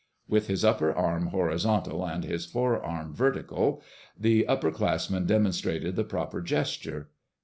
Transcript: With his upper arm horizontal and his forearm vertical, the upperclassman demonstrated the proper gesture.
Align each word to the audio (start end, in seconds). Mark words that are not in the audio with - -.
With 0.27 0.47
his 0.47 0.65
upper 0.65 0.91
arm 0.91 1.27
horizontal 1.27 2.03
and 2.07 2.23
his 2.23 2.47
forearm 2.47 3.13
vertical, 3.13 3.83
the 4.19 4.47
upperclassman 4.49 5.27
demonstrated 5.27 5.95
the 5.95 6.03
proper 6.03 6.41
gesture. 6.41 7.11